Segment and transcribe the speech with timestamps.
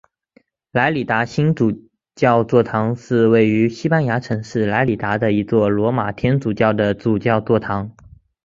[0.71, 7.95] 莱里达新主教座堂是位于西班牙城市莱里达的一座罗马天主教的主教座堂。